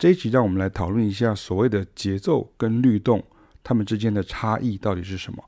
[0.00, 3.22] 这一集让我们来讨论一下所谓的节奏跟律动，
[3.62, 5.44] 它们之间的差异到底是什么？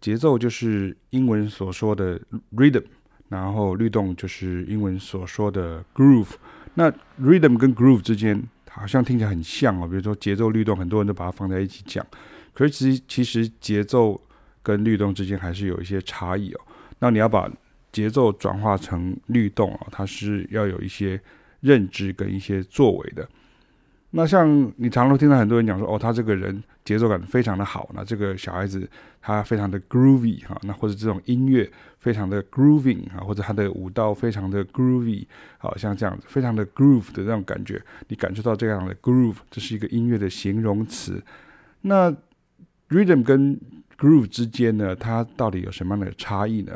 [0.00, 2.18] 节奏就是英文所说的
[2.56, 2.84] rhythm，
[3.28, 6.30] 然后律动就是英文所说的 groove。
[6.72, 12.06] 那 rhythm 跟 groove 之间好像听起来很像哦，比如说节奏律动，很多人都把它放在一起讲。
[12.54, 14.18] 可是其实其实节奏
[14.62, 16.60] 跟律动之间还是有一些差异哦。
[17.00, 17.46] 那你要把
[17.92, 21.20] 节奏转化成律动啊，它是要有一些
[21.60, 23.28] 认知跟一些作为的。
[24.10, 28.88] 那像你常常听到很多人讲说，哦，他这个人节奏感非常的好，那这个小孩子
[29.20, 35.26] 他非常的 groovy 哈，那或者这种音乐非常的 grooving 啊，或者他的舞蹈非常的 groovy，
[35.58, 41.22] 好像这样子非常的 groove 的那种感觉，你感受到这样的 groove，这是一个音乐的形容词。
[41.82, 42.10] 那
[42.88, 43.60] rhythm 跟
[43.98, 46.72] groove 之间呢，它到底有什么样的差异呢？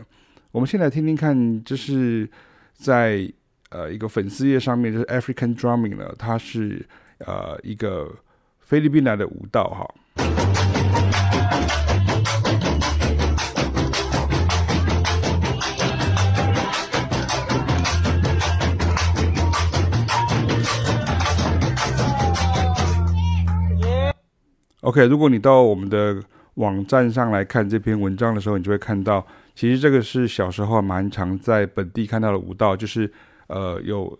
[0.50, 2.28] 我们先来听听看，就是
[2.74, 3.26] 在
[3.70, 6.84] 呃一个粉丝页上面，就是 African Drumming 呢，它是。
[7.26, 8.10] 呃，一个
[8.60, 9.88] 菲律宾来的舞蹈哈。
[24.80, 26.22] OK，如果你到我们的
[26.54, 33.12] 网站上来看这篇文章的时候，你就会看到，其实这个是小时候蛮常在本地看到的舞蹈，就是
[33.46, 34.18] 呃有。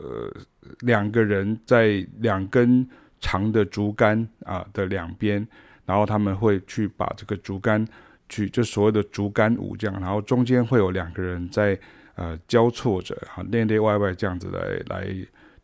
[0.00, 0.32] 呃，
[0.80, 2.88] 两个人在两根
[3.20, 5.46] 长的竹竿啊的两边，
[5.84, 7.86] 然后他们会去把这个竹竿
[8.28, 11.78] 去，就所谓的竹竿舞这样，然后中间会有两个人在
[12.14, 15.14] 呃交错着哈，内内外外这样子来来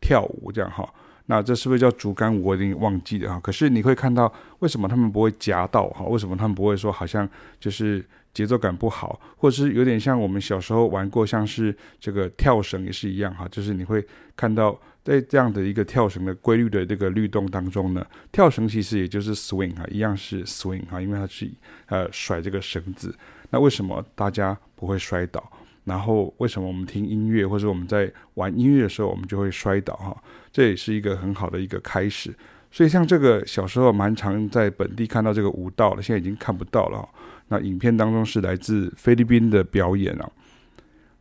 [0.01, 0.89] 跳舞这样哈。
[1.27, 2.45] 那这是不是叫竹竿舞？
[2.45, 3.41] 我已经忘记了哈。
[3.41, 6.05] 可是你会看到，为什么他们不会夹到哈？
[6.07, 7.29] 为什么他们不会说好像
[7.61, 8.05] 就是？
[8.35, 21.51] 节奏感不好，或者是有点像我们小时候玩过，像是这个跳绳也是一样哈，就是你会看到在这样的一个跳绳的规律的这个律动当中呢，跳绳其实也就是 swing 哈，一样是 swing 哈，因为它是
[21.87, 23.15] 呃甩这个绳子。
[23.51, 25.51] 那为什么大家不会摔倒？
[25.85, 30.15] 然后为什么我们听音乐或者我们在玩音乐的时候我们就会摔倒哈？
[30.53, 32.35] 这也是一个很好的一个开始。
[32.71, 37.09] 所以像这个小时候蛮常在本地看到这个舞蹈了，现在已经看不到了。
[37.49, 40.31] 那影片当中是来自菲律宾的表演啊。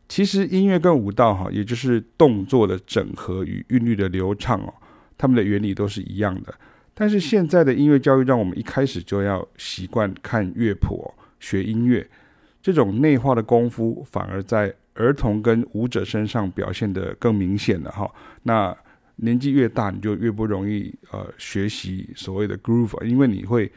[0.08, 4.72] 其实音乐跟舞蹈哈，也就是动作的整合与韵律的流畅哦，
[5.18, 6.54] 它们的原理都是一样的。
[6.94, 12.04] 但是现在的音乐教育让我们一开始就要习惯看乐谱、学音乐，
[12.62, 18.10] 这种内化的功夫反而在儿童跟舞者身上表现得更明显了哈。
[18.44, 18.76] 那
[19.16, 23.70] 年纪越大，你就越不容易呃学习所谓的 groove，因为你会。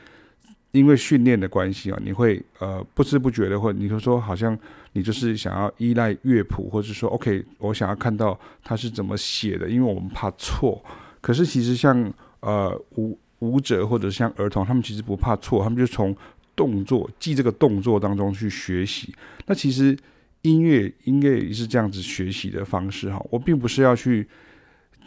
[0.72, 4.58] 因为训练的关系啊，你会呃不知不觉的，或你就说好像
[4.94, 10.84] 你就是想要依赖乐谱，或者说 OK，我想要看到他是怎么写的，因为我们怕错。
[11.20, 16.16] 可是其实像呃舞舞者或者像儿童，他们其实不怕错，他们就从
[16.56, 19.14] 动作记这个动作当中去学习。
[19.46, 19.98] 那其实
[20.44, 23.22] 音乐音乐也是这样子学习的方式哈。
[23.30, 24.28] 我并不是要去。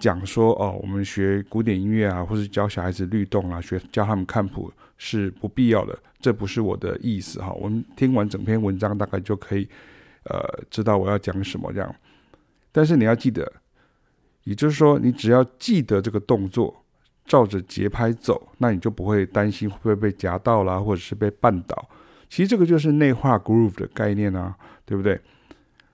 [0.05, 7.51] 讲说哦，我们学古典音乐啊，或是教小孩子律动啊，学教他们看谱是不必要的，这不是我的意思哈。
[7.53, 9.67] 我们听完整篇文章，大概就可以
[10.25, 11.95] 呃知道我要讲什么这样。
[12.71, 13.51] 但是你要记得，
[14.43, 16.85] 也就是说，你只要记得这个动作，
[17.25, 21.89] 照着节拍走，那你就不会担心会不会被夹到啦，或者是被绊倒。
[22.29, 24.55] 其实这个就是内化 groove 的概念啊，
[24.85, 25.19] 对不对？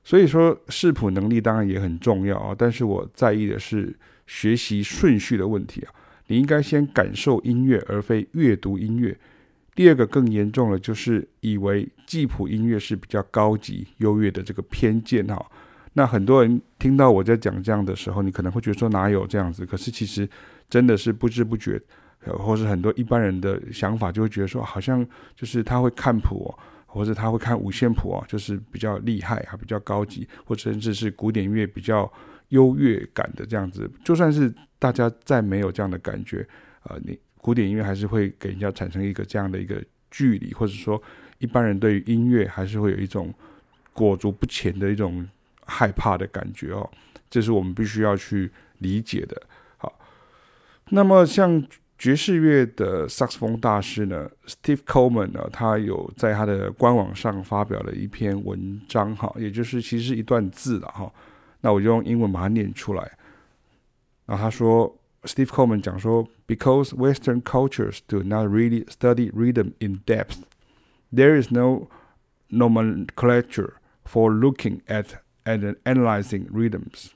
[0.02, 3.94] 所以说视谱能力当然也很重要啊，但是我在意的是
[4.26, 5.92] 学习顺序的问题啊。
[6.26, 9.16] 你应该先感受音乐，而非阅读音乐。
[9.74, 15.44] 第二个更严重的就是以为记谱音乐是比较高级优越的这个偏见哈。
[15.92, 19.66] 那很多人听到我在讲这样的时候，你可能会觉得说哪有这样子？
[19.66, 20.28] 可是其实
[20.68, 21.80] 真的是不知不觉，
[22.24, 26.54] 或是很多一般人的想法就会觉得说，好像就是他会看谱。
[26.92, 32.12] 或者他会看五线谱啊，就是比较厉害啊，比较高级，或者甚至是古典音乐比较
[32.48, 33.88] 优越感的这样子。
[34.04, 36.44] 就算是大家再没有这样的感觉，
[36.82, 39.80] 呃，你古典音乐还是会给人家产生一个这样的一个
[40.10, 41.00] 距离，或者说
[41.38, 43.32] 一般人对于音乐还是会有一种
[43.92, 45.28] 裹足不前的一种
[45.64, 46.90] 害怕的感觉哦。
[47.30, 49.40] 这是我们必须要去理解的。
[49.76, 49.98] 好，
[50.90, 51.64] 那么像。
[51.99, 61.11] 爵士乐的萨克斯风大师呢，Steve Coleman 呢，他有在他的官网上发表了一篇文章哈，也就是其实是一段字了哈。
[61.61, 63.11] 那我就用英文把它念出来。
[64.25, 70.39] 然后他说，Steve Coleman 讲说，Because Western cultures do not really study rhythm in depth,
[71.13, 71.87] there is no
[72.49, 75.15] nomenclature for looking at
[75.45, 77.11] and analyzing rhythms.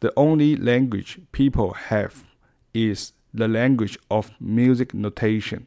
[0.00, 2.24] The only language people have
[2.72, 5.66] is the language of music notation,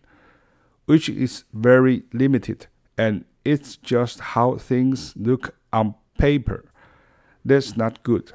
[0.85, 2.67] which is very limited,
[2.97, 6.65] and it's just how things look on paper.
[7.45, 8.33] That's not good,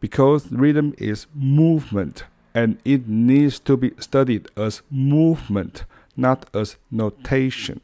[0.00, 2.24] because rhythm is movement,
[2.54, 5.84] and it needs to be studied as movement,
[6.16, 7.80] not as notation.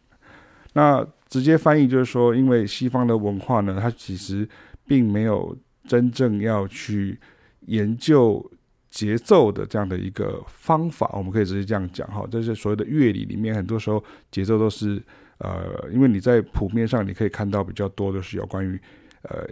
[0.72, 4.48] 那直接翻译就是说，因为西方的文化呢，它其实
[4.86, 5.56] 并没有
[5.86, 7.18] 真正要去
[7.66, 8.50] 研究
[8.91, 12.27] 节奏的这样的一个方法，我们可以直接这样讲哈。
[12.29, 15.01] 这是所谓的乐理里面，很多时候节奏都是
[15.37, 18.79] 呃，因为你在谱面上你可以看到比较多的是有关于
[19.23, 19.47] 呃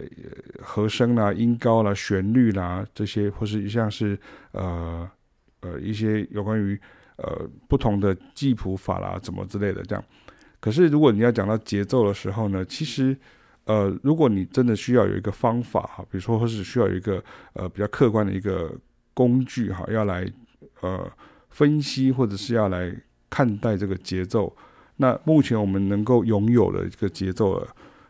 [0.60, 4.16] 和声啦、音高啦、旋律啦这些，或是像是
[4.52, 5.10] 呃
[5.62, 6.78] 呃一些有关于
[7.16, 10.04] 呃不同的记谱法啦、怎么之类的这样。
[10.60, 13.16] 可是如果你要讲到节奏的时候呢，其实。
[13.64, 17.22] 呃，如果你真的需要有一个方法哈，比如说或是需要有一个
[17.52, 18.74] 呃比较客观的一个
[19.20, 20.26] 工具哈，要来
[20.80, 21.12] 呃
[21.50, 22.90] 分析或者是要来
[23.28, 24.56] 看待这个节奏，
[24.96, 27.44] 那目前我们能够拥有的一个节奏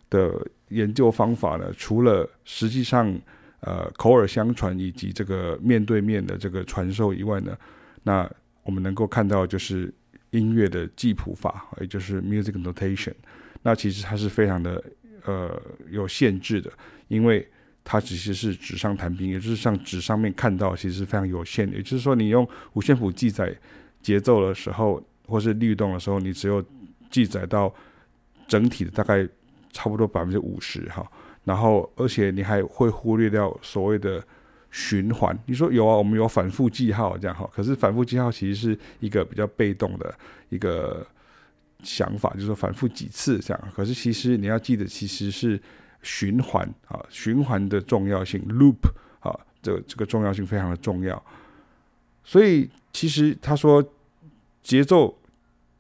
[0.09, 3.13] 的研究方法呢，除了实际上
[3.63, 7.59] 呃口耳相传以及这个面对面的这个传授以外呢，
[8.05, 8.31] 那
[8.63, 9.93] 我们能够看到就是
[10.31, 13.15] 音乐的记谱法，也就是 music notation，
[13.63, 14.81] 那其实它是非常的。
[15.27, 16.73] 呃，有限制的，
[17.09, 17.47] 因为
[17.85, 21.77] 它其实是纸上谈兵，也就是像纸上面看到，其实是非常有限的。
[21.77, 23.55] 也就是说，你用五线谱记载
[24.03, 26.65] 节奏的时候，或是律动的时候，你只有
[27.11, 27.73] 记载到
[28.47, 29.27] 整体的大概
[29.73, 31.05] 差不多百分之五十哈。
[31.45, 34.23] 然后，而且你还会忽略掉所谓的
[34.71, 35.39] 循环。
[35.47, 40.15] 你说有啊，我们有反复记号这样哈，可是反复记号其实是一个比较被动的
[40.49, 41.07] 一个。
[41.83, 45.59] 想法就是说反复几次这样，可是其实你要记得，其实是
[46.03, 48.89] 循环啊，循环的重要性，loop
[49.21, 51.23] 啊，这这个重要性非常的重要。
[52.25, 53.85] 所以其实他说
[54.63, 55.19] 节奏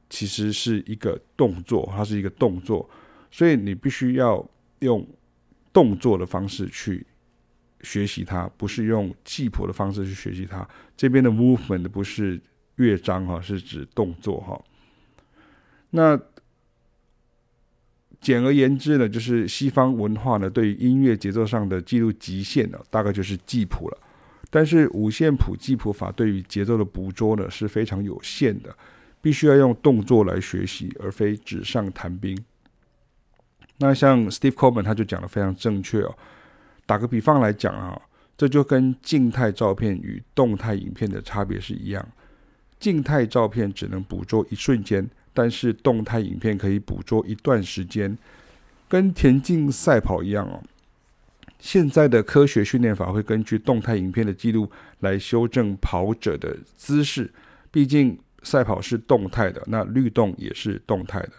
[0.08, 2.88] 其实是一个动作，它是一个动作，
[3.31, 4.44] 所以你必须要
[4.81, 5.06] 用
[5.72, 7.06] 动作的方式去
[7.82, 10.69] 学习它，不是用记谱的方式去学习它。
[10.96, 12.40] 这边的 movement 不是
[12.76, 14.61] 乐章哈，是指动作哈。
[15.90, 16.19] 那
[18.20, 23.99] 简而言之呢，就是西方文化呢，对于音乐节奏上的记录极限呢，大概就是记谱了。
[24.50, 28.76] 但是五线谱记谱法对于节奏的捕捉呢，是非常有限的，
[29.22, 32.37] 必须要用动作来学习，而非纸上谈兵。
[33.78, 36.14] 那像 Steve Coleman 他就讲得非常正确哦。
[36.84, 37.99] 打个比方来讲啊，
[38.37, 42.06] 这就跟静态照片与动态影片的差别是一样，
[42.78, 45.08] 静态照片只能捕捉一瞬间。
[45.32, 48.17] 但是动态影片可以捕捉一段时间，
[48.88, 50.62] 跟田径赛跑一样哦。
[51.59, 57.31] 现在的科学训练法会根据动态影片的记录来修正跑者的姿势，
[57.71, 61.32] 毕竟赛跑是动态的，那律动也是动态的。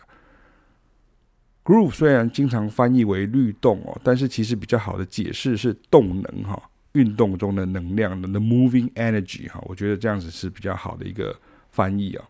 [1.64, 11.36] Groove 虽然经常翻译为律动哦，但是其实比较好的解释是动能哈，运动中的能量的 the moving energy 哈，我觉得这样子是比较好的一个
[11.72, 12.26] 翻译啊。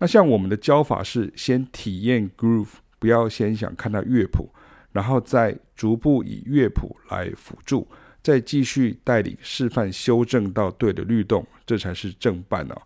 [0.00, 4.50] 那像我们的教法是先体验 groove，不要先想看到乐谱，
[4.92, 7.86] 然后再逐步以乐谱来辅助，
[8.22, 12.82] 再继续带领示范修正到对的律动，这才是正办哦。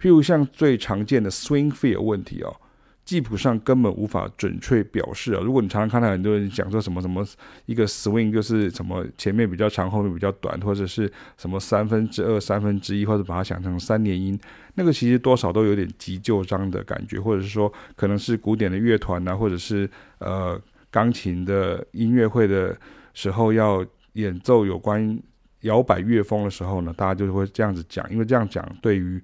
[0.00, 2.56] 譬如像最常见的 swing feel 问题哦。
[3.04, 5.40] 记谱上根本无法准确表示啊！
[5.44, 7.22] 如果你常常看到很多人讲说什么什么
[7.66, 14.40] 一个 swing 就是什么前面比较长，后面比较短，或者是什么三分之二、三分之一，或者把它想成三连音，
[14.76, 19.86] 那个其实多少都有点急就章的感觉，或者是说可能是古典的乐团呐，或者是
[20.18, 20.58] 呃
[20.90, 22.74] 钢琴的音乐会的
[23.12, 23.84] 时候要
[24.14, 25.20] 演奏有关
[25.60, 29.22] 摇摆乐风的时候呢，大家就会这样子讲，因为这样讲对于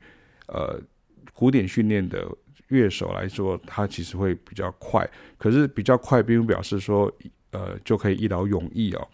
[0.48, 0.78] 呃
[1.32, 2.28] 古典训练的。
[2.70, 5.08] 乐手来说，他其实会比较快，
[5.38, 7.12] 可是比较快并不表示说，
[7.50, 9.06] 呃，就可以一劳永逸哦。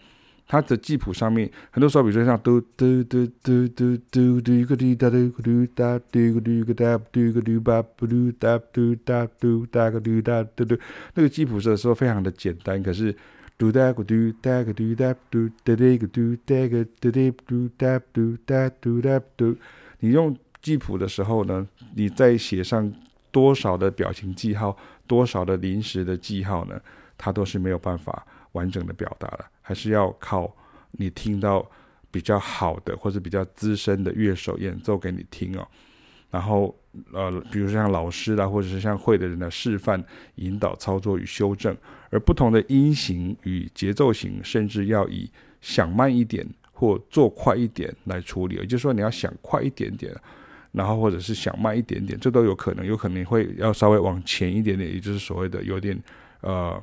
[0.49, 10.79] 他的记谱上面，很多时候，比如说像嘟嘟嘟嘟嘟嘟嘟个滴哒嘟个嘟哒嘟个嘟个哒嘟个嘟吧不嘟哒嘟哒嘟哒个嘟哒嘟嘟，
[11.15, 13.13] 那个记谱的时候非常的简单，可是
[13.57, 19.57] 嘟哒个嘟哒个嘟哒嘟哒哒个嘟哒个哒哒嘟哒嘟哒嘟哒嘟，
[19.99, 22.93] 你用记谱的时候呢，你再写上。
[23.31, 26.79] 多少的表情记号，多少的临时的记号呢？
[27.17, 30.55] 它都是没有办法完整的表达的，还是要靠
[30.91, 31.67] 你听到
[32.11, 35.67] 比较好的或者比较资深的乐手演奏给你听哦。
[36.29, 36.75] 然后
[37.13, 40.03] 呃，比如说像老师啦，或者是像会的人的示范、
[40.35, 41.75] 引导、操作与修正，
[42.11, 45.27] 而不同的音型与节奏型，甚至要以
[45.61, 50.13] 响慢一点或做快一点来处理，也就是说你要想快一点点，
[50.77, 55.99] 然后或者是想慢一点点，这都有可能，有可能会要稍微往前一点点，也就是所谓的有点
[56.41, 56.81] 呃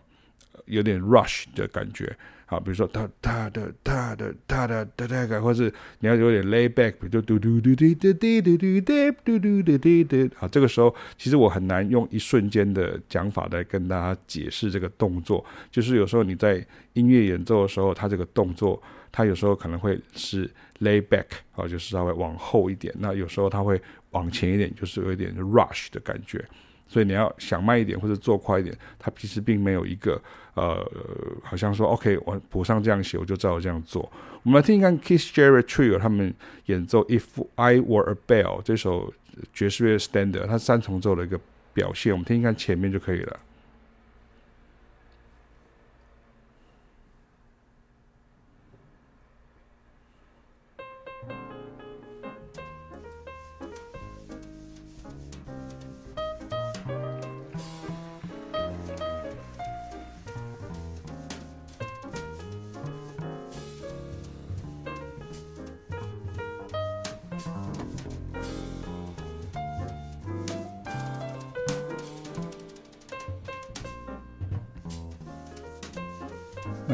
[0.66, 2.14] 有点 rush 的感觉。
[2.46, 10.30] 好，比如说哒哒的哒的哒的哒哒，或是你要有点 lay back，比如说嘟嘟嘟嘟嘟嘟嘟嘟嘟嘟嘟嘟嘟。
[10.36, 15.42] 好，这个时候其实我很难用一瞬间的讲法来跟大家解释这个动作。
[15.70, 18.80] 就是有时候你在音乐演奏的时候，它这个动作，
[19.16, 22.92] 它有时候可能会是 lay back，啊，就是稍微往后一点。
[22.98, 23.80] 那有时候它会
[24.10, 26.44] 往前一点，就是有一点 rush 的感觉。
[26.88, 30.20] 所以你要想慢一点或者做快一点，它其实并没有一个
[30.54, 30.84] 呃，
[31.44, 34.02] 好像说 OK，我谱上这样写，我就照这样做。
[34.42, 36.34] 我们来听一看 Keith Jarrett Trio 他们
[36.66, 39.14] 演奏 If I Were a Bell 这首
[39.52, 41.40] 爵士乐 Standard，它三重奏的一个
[41.72, 43.38] 表现，我们听一看前面就可以了。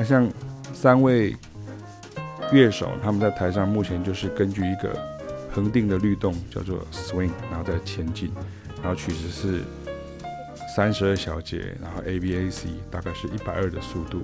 [0.00, 0.26] 那像
[0.72, 1.36] 三位
[2.50, 4.98] 乐手，他们在台上目前就是根据一个
[5.52, 8.32] 恒定的律动，叫做 swing，然后再前进，
[8.82, 9.60] 然后曲子是
[10.74, 14.22] 三十二小节，然后 A B A C 大概是一百二的速度。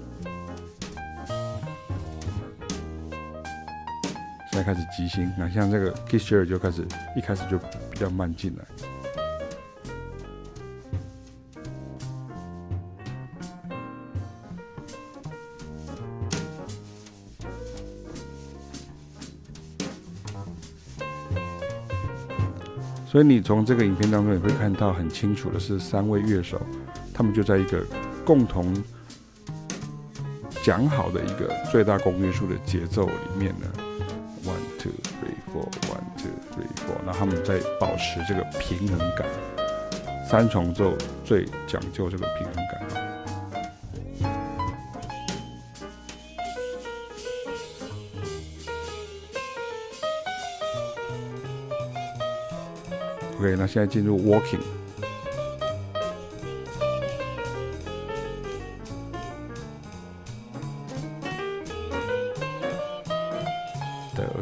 [4.50, 8.64] 现在开始即兴，那像这个 Keith Jarrett 就开始一开始就比较慢进来。
[23.16, 26.60] 所以你从这个影片当中也会看到很清楚的是，三位乐手，
[27.14, 27.82] 他们就在一个
[28.26, 28.76] 共同
[30.62, 33.66] 讲好的一个最大公约数的节奏里面呢
[34.44, 39.26] ，one two three four，one two three four，那他们在保持这个平衡感，
[40.28, 40.92] 三重奏
[41.24, 42.95] 最讲究这个平衡感。
[53.54, 54.60] 那现在进入 Walking。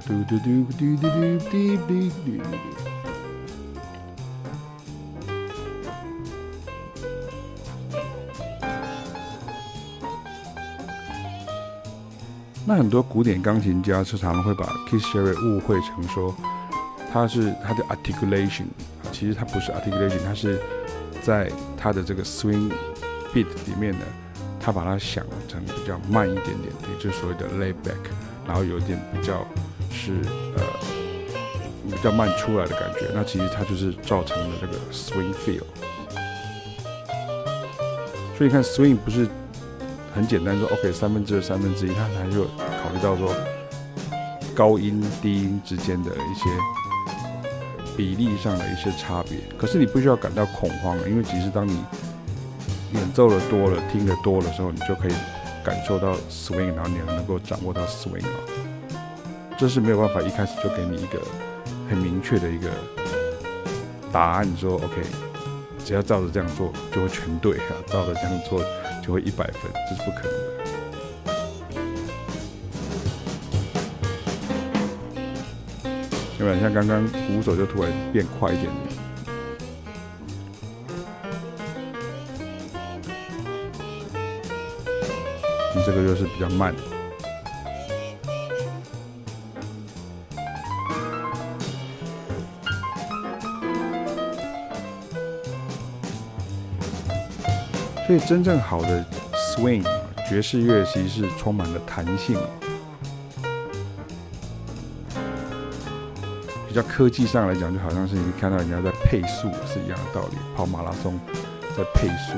[0.06, 2.42] 嘟嘟嘟嘟嘟嘟嘟嘟嘟嘟。
[12.66, 16.34] 那很多古典钢琴家时常会把 Keith Jarrett 误会成说。
[17.14, 18.64] 它是它的 articulation，
[19.14, 20.60] 其实它不是 articulation，它是
[21.22, 22.68] 在它的这个 swing
[23.32, 24.04] beat 里面呢，
[24.58, 27.94] 它把它想成比较慢一点点，也就是所谓的 lay back，
[28.44, 29.46] 然后有一点比较
[29.92, 30.14] 是
[30.56, 30.62] 呃
[31.88, 35.62] 比较慢出来的感觉，那其实它就是造成了这个 swing feel。
[38.36, 39.28] 所以你看 swing 不是
[40.12, 42.40] 很简单说 OK 三分之二三分之一，它还是
[42.82, 43.32] 考虑到说
[44.56, 46.50] 高音低音之间的一些。
[47.96, 51.78] 比例上的一些差别，可是你不需要感到恐慌，因为其实当你
[52.92, 55.12] 演奏的多了、听的多的时候，你就可以
[55.64, 58.38] 感受到 swing，然后你能够掌握到 swing 啊。
[59.56, 61.20] 这是没有办法一开始就给你一个
[61.88, 62.68] 很明确的一个
[64.12, 65.02] 答案，说 OK，
[65.84, 68.60] 只要照着这样做就会全对啊，照着这样做
[69.02, 70.53] 就会一百分，这是不可能的。
[76.44, 78.74] 有点像刚刚鼓手就突然变快一点点，
[85.74, 86.74] 你这个就是比较慢，
[98.06, 99.02] 所以真正好的
[99.56, 99.82] swing
[100.28, 102.36] 爵士乐其实是充满了弹性。
[106.74, 111.16] 比较科技上来讲，就好像是你看到人家在配速是一样的道理，跑马拉松
[111.76, 112.36] 在配速，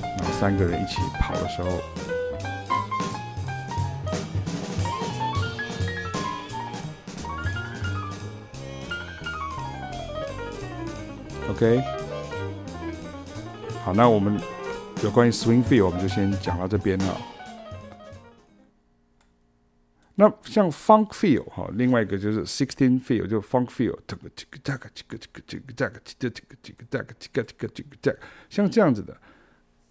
[0.00, 1.68] 然后三个人一起跑的时候
[11.50, 11.82] ，OK，
[13.84, 14.40] 好，那我们
[15.02, 17.33] 有关于 swing feel，我们就先讲到这边了。
[20.16, 28.18] 那像 funk feel 哈，另外一个就是 sixteen feel，就 funk feel，这个这个这个这个这个这个这个这个这个这个这个这个这个
[28.48, 29.16] 像这样子的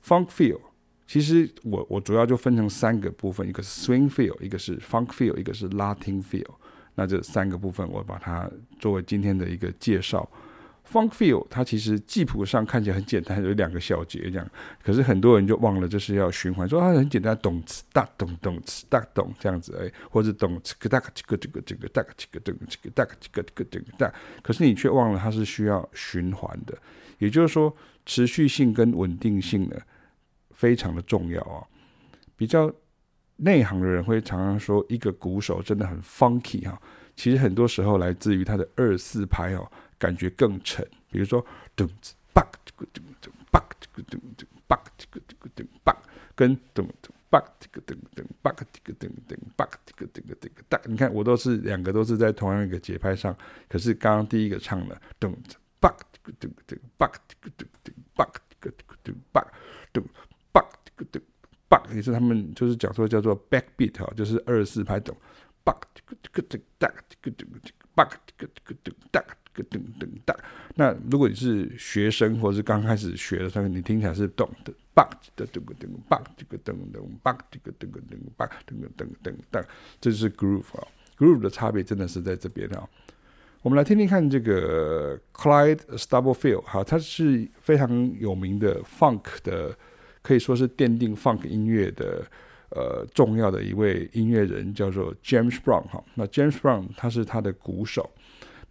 [0.06, 0.60] funk feel，
[1.06, 6.48] 其实我我主要就分成三个部分，一个是 swing feel，一个是 funk feel，一个是 Latin feel。
[6.96, 8.50] 那这三个部分我把它
[8.80, 10.30] 作为今天的一个介绍。
[10.92, 14.48] Funk feel 它其实记谱上看起来很简单，有两个小节这样，
[14.84, 24.13] 可是很多人就忘了这是要循环，说它很简单，咚哧哒咚咚哧哒咚这样子哎，或者咚哧个哒个这个这个这个哒个这个这个哒个这个这个这个哒，
[24.44, 26.78] 可是你却忘了它是需要循环的，
[27.18, 27.75] 也就是说
[28.06, 29.78] 持续性跟稳定性呢
[30.52, 31.63] 非常的重要啊。
[32.36, 32.72] 比较
[33.38, 36.80] 内行的人会常常说，一个鼓手真的很 funky 哈，
[37.16, 39.66] 其实很多时候来自于他的二四拍哦。
[40.04, 41.42] 感觉更沉，比如说
[41.78, 45.96] 噔噔叭这个噔噔叭这个噔噔叭这个这个噔叭，
[46.36, 53.34] 跟噔噔叭这个噔噔叭这个噔噔叭这个这个这个哒，你看我都是两个都是在同样一个节拍上，
[53.70, 59.42] 可是刚刚第一个唱的噔噔叭这个噔噔叭这个噔噔叭这个这个噔叭
[59.94, 60.04] 噔
[60.52, 61.22] 叭这个噔
[61.70, 65.16] 叭，也是他们就是讲说叫做 backbeat 哈，就是二四拍咚
[65.64, 69.24] 叭这个这个噔哒这个这个这个叭这个这个噔哒。
[69.54, 70.36] 个噔噔哒，
[70.76, 79.64] 那如果你是学生或者是刚开始学的时候，你听起来是咚的，棒的噔个噔棒，这个噔噔棒，这个噔个噔棒，噔个噔噔噔，
[80.02, 82.88] 这就是 groove 啊，groove 的差别真的是在这边啊。
[83.62, 89.78] 我们来听听看这个 Clyde Stubblefield，哈，他是非常有名的 funk 的，
[90.22, 92.26] 可以说是奠定 funk 音乐的
[92.72, 96.04] 呃重要的一位音乐人，叫做 James Brown 哈。
[96.16, 98.10] 那 James Brown 他是他的鼓手。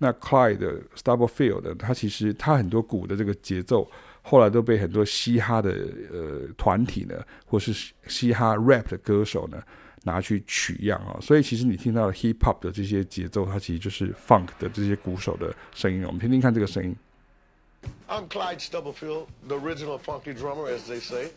[0.02, 3.88] 那 Clyde Stubblefield 他其实他很多鼓的这个节奏，
[4.20, 5.70] 后来都被很多嘻哈的
[6.10, 7.14] 呃团体呢，
[7.46, 9.62] 或是嘻哈 rap 的歌手呢
[10.02, 11.20] 拿去取样啊、哦。
[11.20, 16.02] 所以其实你听到 hip hop 的这些节奏，它其实就是 funk 的这些鼓手的声音。
[16.04, 16.96] 我们听听看这个声音。
[18.08, 21.30] I'm Clyde Stubblefield, the original funky drummer, as they say.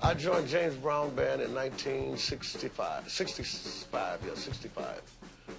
[0.00, 5.02] I joined James Brown Band in 1965, 65, yeah, 65.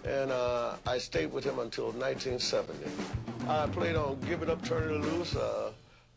[0.04, 2.84] and uh, I stayed with him until 1970.
[3.48, 5.72] I played on Give It Up, Turn It Loose, uh,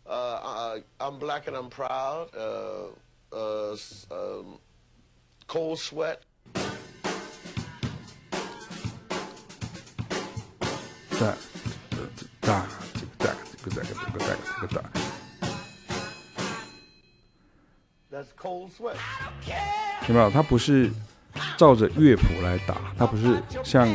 [0.08, 2.88] uh, I'm Black and I'm Proud, uh,
[3.36, 3.76] uh,
[4.12, 4.60] um,
[5.48, 6.20] Cold Sweat.
[11.20, 11.36] 哒
[12.40, 14.90] 哒哒这个哒这个哒这个哒这个哒。
[18.12, 18.98] That's Cold Sweat。
[20.08, 20.30] 有没有？
[20.32, 20.92] 它不是。
[21.57, 23.89] 照着乐谱来打他不是像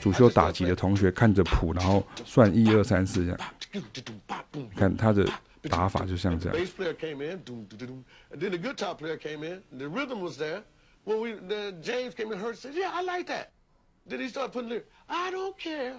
[0.00, 3.40] 主修打击的同学看着谱然后算一二三四这样
[4.76, 5.28] 看他的
[5.68, 6.58] 打法就像这样
[14.08, 14.86] Then he started putting lyrics.
[15.08, 15.94] i don't care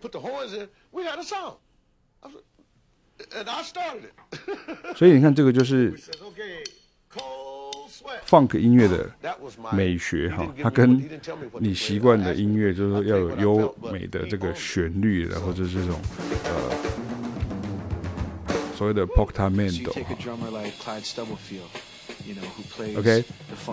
[0.00, 1.56] put the horns in we a song
[2.22, 6.64] and i started it 所以你看这个就是 okay
[7.10, 7.53] call
[8.26, 9.10] Funk 音乐的
[9.72, 11.02] 美学哈，它跟
[11.60, 15.98] 你习惯的音乐就是说要有优美的这个旋律，然后就是这种
[16.44, 16.50] 呃
[18.74, 19.92] 所谓的 portamento。
[22.98, 23.24] OK，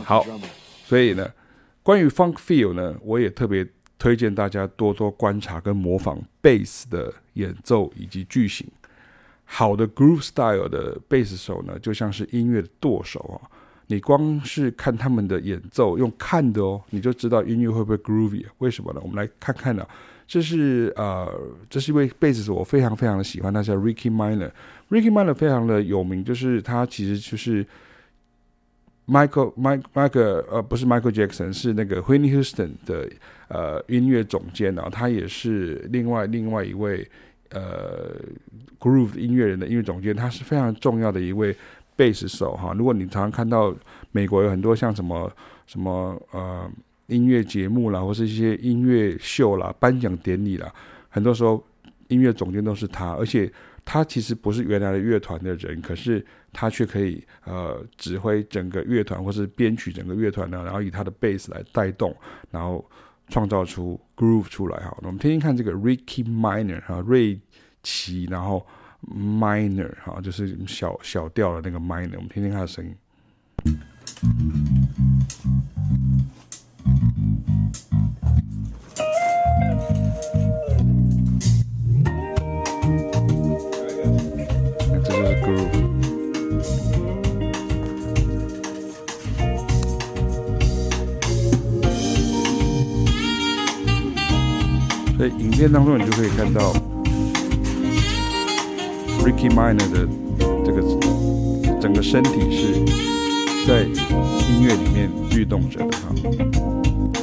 [0.04, 0.26] 好，
[0.86, 1.28] 所以呢，
[1.82, 8.68] 关于 Funk Feel 呢，我也特别推荐大家多多观察跟模仿贝斯的演奏以及句型。
[9.46, 13.50] 好的 Groove Style 的贝斯手呢，就像是音乐的舵手啊。
[13.92, 18.46] 你光是看他们的演奏，用看的哦，你就知道音乐会不会 groovy？
[18.60, 19.02] 为什么呢？
[19.04, 19.86] 我们来看看呢、
[20.26, 21.30] 这是呃，
[21.70, 24.50] 这是一位贝斯手，我非常非常的喜欢，他叫 Ricky Miner。
[24.90, 27.66] Ricky Miner 非常的有名，就是他其实就是
[29.08, 33.10] Michael Mike Michael 呃，不是 Michael Jackson，是那个 Whitney Houston 的
[33.50, 34.88] 呃音乐总监啊。
[34.90, 37.06] 他也是另外另外一位
[37.50, 38.16] 呃
[38.80, 41.54] groove 音乐人的音乐总监，他是非常重要的一位。
[42.02, 43.72] 贝斯手哈，如果你常常看到
[44.12, 45.32] 美国有很多像什么
[45.68, 46.68] 什么呃
[47.06, 50.74] 音乐节目啦，或是一些音乐秀啦、颁奖典礼啦，
[51.10, 51.64] 很多时候
[52.08, 53.54] 音乐总监都是他，而且
[53.86, 62.16] 他其实不是原来的乐团的人，可是他却可以呃指挥整个乐团，或是编曲整个乐团呢，然后以他的贝斯来带动，
[62.50, 62.84] 然后
[63.28, 64.98] 创造出 groove 出来哈。
[65.04, 67.40] 我们听听看这个 Ricky Miner 哈，瑞
[67.84, 68.66] 奇，然后。
[69.10, 72.96] minor 哈，就是小小调的那个 minor，我们听听它的声音。
[85.04, 85.72] 这就是 group。
[95.18, 96.91] 所以影片当中你就可以看到。
[99.42, 100.08] Ricky Minor 的
[100.64, 100.84] 这个
[101.82, 102.76] 整个身体是
[103.66, 103.82] 在
[104.48, 106.14] 音乐里面律动着的哈。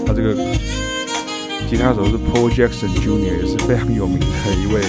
[0.05, 0.35] 他这个
[1.71, 4.27] 吉他手是 Paul Jackson Jr.，也是非常有名的
[4.61, 4.83] 一位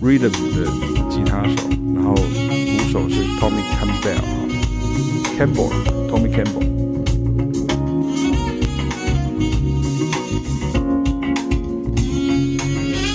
[0.00, 0.64] Rhythm 的
[1.10, 4.24] 吉他手，然后鼓手是 Tommy Campbell 哈
[5.38, 6.64] ，Campbell，Tommy Campbell。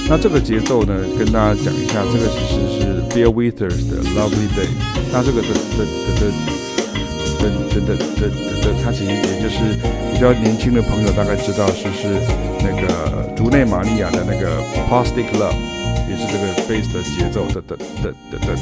[0.08, 4.70] 那这个节奏呢，跟大家讲一下，这个其实是 Bill Withers 的 Lovely Day。
[5.12, 6.32] 那这个的的的的
[7.40, 8.30] 的的的的
[8.62, 9.78] 的，它其实也就是
[10.12, 12.08] 比较年轻的朋友大概知道，是是
[12.64, 15.54] 那个竹内玛利亚的那个 Plastic Love，
[16.10, 18.56] 也是这个 bass 的节奏的的的的的，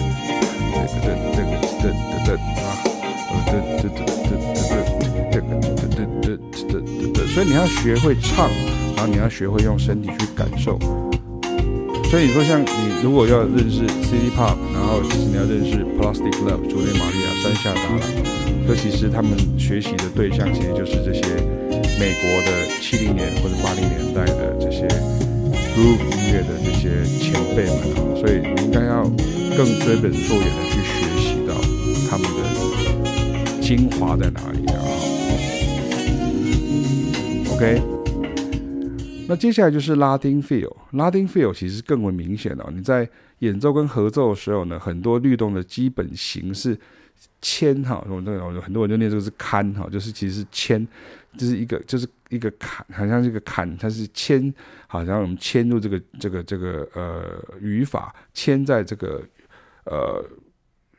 [0.76, 2.76] 这个的这个的的的啊，
[3.46, 3.96] 的的的
[4.28, 4.70] 的的
[5.32, 6.36] 这个的的的
[6.68, 8.50] 的的的，所以你要学会唱，
[8.98, 10.78] 然后你要学会用身体去感受。
[12.12, 12.68] 所以你说，像你
[13.02, 18.02] 如果要认识 City Pop，然后其实你要认识 Plastic Love、竹内玛利亚、山下达郎，
[18.68, 21.22] 这其实他们学习的对象其实就是这些
[21.98, 24.86] 美国的七零年或者八零年代的这些
[25.74, 27.80] Groove 音乐的这些前辈们。
[28.20, 29.04] 所以你应该要
[29.56, 31.56] 更追本溯源的去学习到
[32.10, 34.84] 他们的精华在哪里啊
[37.56, 38.01] ？OK。
[39.32, 42.70] 那接下来就是拉丁 feel，拉丁 feel 其实更为明显哦。
[42.70, 46.78] 你在演奏跟合奏的时候呢，很多律动的基本形式
[47.40, 50.86] 牵哈，我这个很多人就念这个是看哈，就是其实是牵，
[51.38, 54.54] 就是一个就是一个坎，好像这个坎，它是牵，
[54.86, 59.24] 好像我们牵入这个这个这个呃语法，牵在这个
[59.86, 60.22] 呃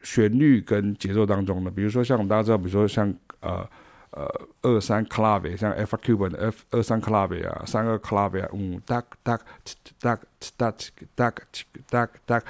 [0.02, 1.70] 旋律跟节奏当中的。
[1.70, 3.68] 比如说像我们大家知道，比如说像呃。
[4.12, 9.40] 呃，二三 clave 像 Afro Cuban 的 F 二三 clave 啊，三二 clave 啊，嗯，duck duck
[10.02, 10.18] duck
[10.58, 10.74] duck
[11.16, 12.42] duck duck duck duck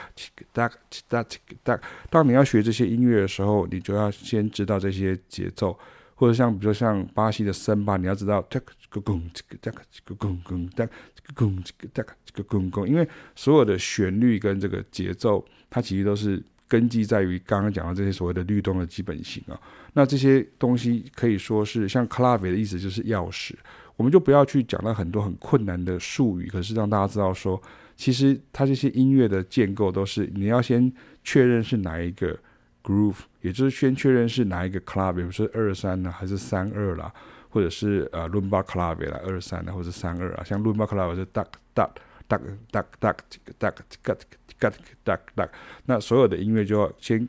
[0.52, 0.72] duck
[1.08, 1.26] duck
[1.64, 5.78] duck 当你要学这些音乐的时候，你就要先知道这些节奏，
[6.16, 9.72] 或者像比如说像巴西的森巴，你要知道 duck go go duck
[10.04, 10.88] go go go duck go
[11.36, 11.48] go go
[11.94, 19.54] duck go go go，因为所有的旋律跟这个节奏，它其实都是根基在于刚刚讲的这些所谓的律动的基本型啊。
[19.94, 23.52] 那这些东西可以说是像 clave 的意思就是钥匙，
[23.96, 27.60] 我们就不要去讲到很多很困难的术语，可是让大家知道说，
[27.94, 30.90] 其实它这些音乐的建构都是你要先
[31.22, 32.38] 确认是哪一个
[32.82, 37.12] groove，也就是先确认是哪一个 clave，比如说二三呢，还是三二啦，
[37.50, 41.90] 或者是呃 rumba clave 啦，二三呢，或者三二啊，像 rumba clave 是 duck duck
[42.28, 42.40] duck
[42.72, 43.16] duck duck
[43.60, 44.16] duck duck
[44.58, 44.72] duck
[45.04, 45.48] duck duck，
[45.84, 47.28] 那所有的音乐就要先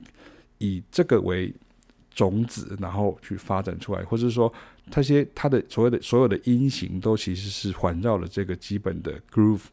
[0.59, 1.53] 以这个为
[2.15, 4.51] 种子，然后去发展出来，或者是说，
[4.91, 9.63] 它些它的所谓的所有的音型都其实是环绕了这个基本的 groove，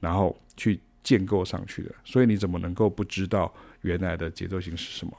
[0.00, 1.94] 然后去建构上去的。
[2.04, 5.12] 所以你怎么能够不知道原来的节奏型是什么？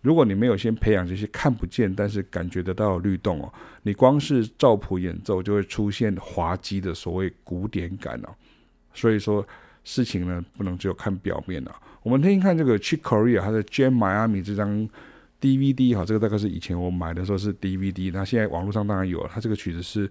[0.00, 8.28] 如果你没有先培养这些看不见但是感觉得到的律动哦，你光是照谱演奏就会出现滑稽的所谓古典感哦。
[8.94, 9.46] 所以说。
[9.84, 11.74] 事情呢，不能只有看表面啊。
[12.02, 14.86] 我们听听看这个 Chick Corea 他的 Jam Miami 这张
[15.40, 19.30] DVD 哈，这个大概是以前我买的时候是 DVD，那现在网络上当然有了。
[19.32, 20.10] 它这个曲子是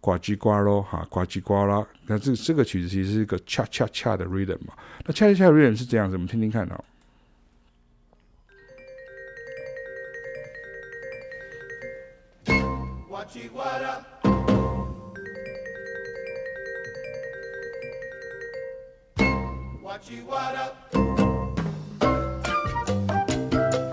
[0.00, 1.84] 呱唧呱咯哈，呱唧呱啦。
[2.06, 4.74] 那这这个曲子其实是一个恰恰恰的 rhythm 嘛。
[5.04, 6.80] 那恰恰恰的 rhythm 是这样子，我们听听看啊。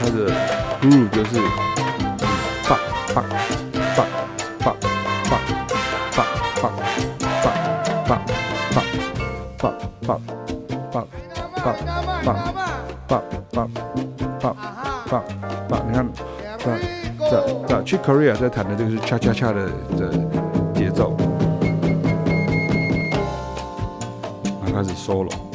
[0.00, 0.30] 它的
[0.80, 1.40] groove 就是
[2.68, 2.78] 棒
[3.12, 3.24] 棒
[3.96, 4.06] 棒
[4.60, 4.76] 棒
[5.34, 5.42] 棒
[6.14, 6.22] 棒
[6.56, 6.62] 棒
[8.06, 8.20] 棒
[8.86, 8.88] 棒
[9.58, 9.70] 棒
[10.06, 11.02] 棒棒
[11.64, 11.76] 棒
[12.24, 12.38] 棒
[13.52, 13.66] 棒
[14.40, 14.54] 棒
[15.10, 15.24] 棒
[15.68, 16.06] 棒，你看，
[16.58, 16.64] 这
[17.30, 17.32] 这
[17.66, 20.10] 这，Chick Corea 在弹的这个是恰恰恰的的
[20.74, 21.16] 节奏，
[24.44, 25.47] 然后开始 solo。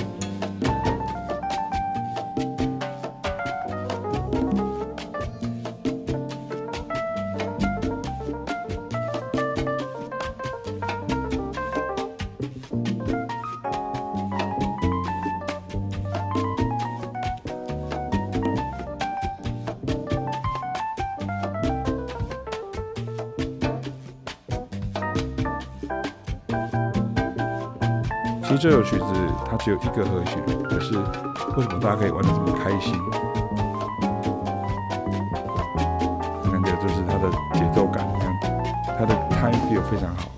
[28.84, 29.06] 曲子
[29.50, 30.98] 它只有一个和弦，可是
[31.58, 32.94] 为什么大家可以玩得这么开心？
[36.52, 38.38] 感觉就是它的节奏感，你看
[39.00, 40.33] 它的 time feel 非常好。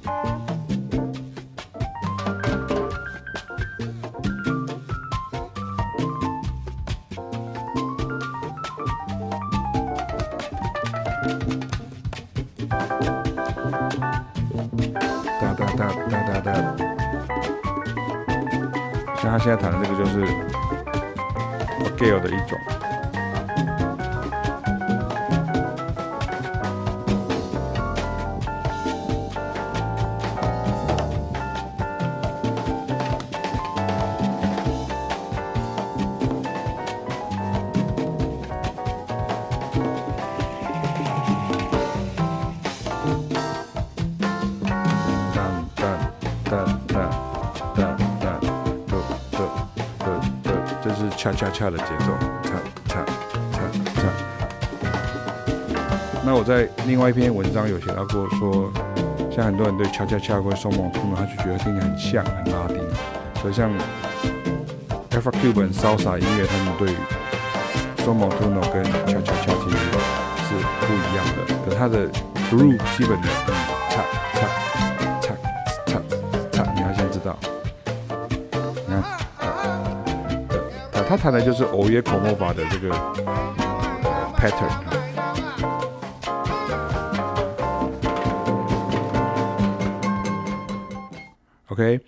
[19.46, 20.26] 现在弹的这个就是
[21.96, 22.75] Gale 的一种。
[51.56, 52.12] 恰的节奏，
[52.44, 52.50] 恰
[52.86, 53.06] 恰
[53.54, 53.60] 恰
[53.96, 54.02] 恰。
[56.26, 58.70] 那我在另外一篇文章有写到过，说
[59.34, 62.78] 像很多人对恰恰恰或者双毛兔呢，他就觉得听起来很像很拉丁。
[63.42, 63.72] 所以像
[65.12, 66.94] Afro-Cuban Salsa 音乐，他们对
[68.04, 69.78] 双毛兔呢跟恰恰恰其实
[70.44, 71.40] 是不一样的。
[71.66, 72.10] 可它的
[72.52, 73.28] groove 基本的
[81.08, 82.90] 他弹的就是欧耶口莫法的这个
[84.36, 84.72] pattern。
[91.68, 92.00] OK，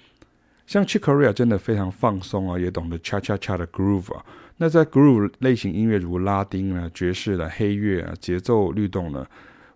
[0.66, 4.26] 像 Chick Corea 真的非常放松啊，也懂得 cha cha cha 的 groove 啊。
[4.58, 9.26] 那在 groove 类型音乐，如拉丁啊、爵士的黑乐啊，节奏律动呢，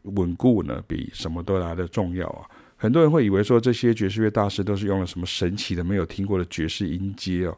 [0.03, 2.45] 稳固呢，比什么都来的重要啊。
[2.77, 7.55] 很多人会以为说，这些爵士乐大师都是用了什么神奇的、没有听过的爵士音阶哦。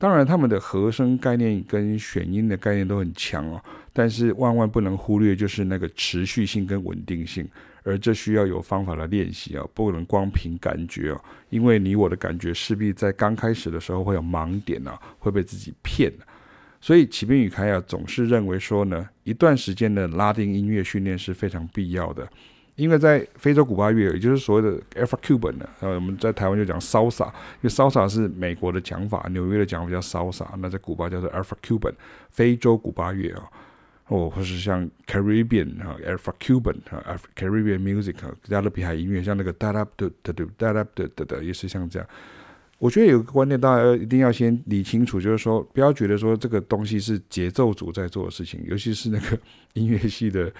[0.00, 3.60] 当然，他们的和声概念跟选音的概念都很强哦，
[3.92, 7.44] 但是万万不能忽略就是那个持续性跟稳定性，
[7.82, 16.12] 而这需要有方法来练习啊，不能光凭感觉哦，因为你我的感觉势必在刚开始的时候会有盲点啊，会被自己骗。
[16.80, 22.28] 所以启斌与凯雅总是认为说呢，一段时间的拉丁音乐训练是非常必要的。
[22.78, 31.92] 因为在非洲古巴乐，也就是所谓的 Alpha Cuban 的，呃，我们在台湾就讲骚洒，因为骚洒是美国的讲法，纽约的讲比较骚洒，那在古巴叫做 Alpha Cuban，
[32.30, 33.50] 非洲古巴乐啊，
[34.04, 38.14] 或或是像 Caribbean 啊，Alpha Cuban 啊，Caribbean music
[38.44, 42.08] 加勒比海音乐，像那个哒哒哒哒哒哒哒哒哒，也是像这样。
[42.78, 49.38] 我觉得有个观念，大家一定要先理清楚，就是说，不要觉得说这个东西是节奏组在做的事情，尤其是那个
[49.74, 50.52] 音乐系的。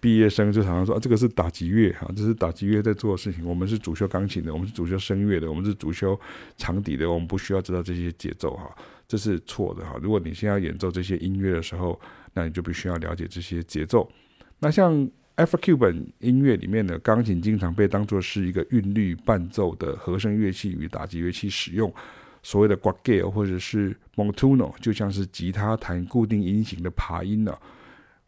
[0.00, 3.42] 毕业生就常常说啊，这个是打击乐哈，这是打击乐在做的事情。
[3.42, 6.20] 我们是主修钢琴的，我们是主修声乐的，我们是主修
[6.58, 8.70] 长笛的，我们不需要知道这些节奏哈，
[9.08, 9.96] 这是错的哈。
[10.02, 11.98] 如果你现在要演奏这些音乐的时候，
[12.34, 14.06] 那你就必须要了解这些节奏。
[14.58, 21.92] 那像 f r o c u b a n 音乐里面的钢琴，经常被当作是一个韵律伴奏的和声乐器与打击乐器使用。
[22.42, 27.56] 所谓的 g u a g e 或者是 Montuno，就像是吉他弹固定音型的爬音呢。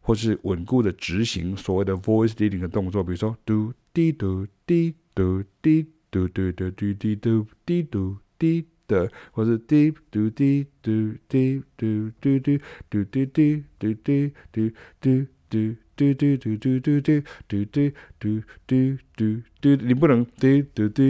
[0.01, 21.02] 或是稳固的执行所谓的 voice leading 的动作，比如说嘟滴嘟滴嘟滴嘟嘟嘟嘟滴嘟滴嘟滴的，或是滴嘟滴嘟滴嘟嘟嘟嘟滴滴嘟滴嘟嘟嘟嘟嘟嘟嘟嘟嘟嘟嘟嘟嘟嘟嘟，你不能嘟嘟嘟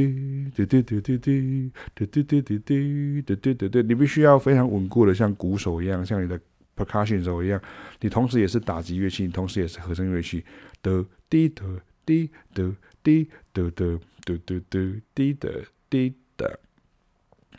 [0.55, 6.40] 嘟嘟嘟嘟嘟嘟嘟嘟嘟嘟嘟嘟嘟，你必须要非常稳固的，像鼓手一样，像你的。
[6.77, 7.59] percussion 手一样，
[8.03, 10.44] 你同时也是打击乐器，同时也是和声乐器。
[10.83, 11.64] 嘟滴嘟
[12.05, 16.61] 滴嘟滴嘟嘟嘟嘟嘟滴的滴的。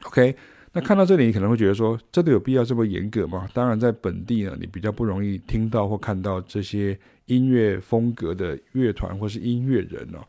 [0.03, 0.35] OK，
[0.79, 3.49] 那看到这里，你可能会觉得说，真的有必要这么严格吗？
[3.51, 10.19] 当然，在本地呢，你比较不容易听到或看到这些音乐风格的乐团或是音乐人哦。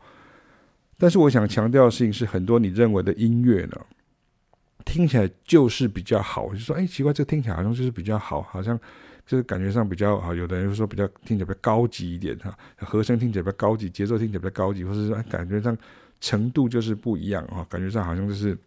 [0.97, 3.79] 但是我想强调的事情是，很多你认为的音乐呢。
[4.85, 8.79] 听起来就是比较好，就说哎，奇怪，这个听起来好像就是比较好，好像
[9.27, 10.33] 就是感觉上比较好。
[10.33, 15.77] 有的人就说比较听起来比较高级一点哈，和声听起来比较高级，节奏听起来比较高级，或者说感觉上
[16.19, 18.57] 程度就是不一样哈，感觉上好像就是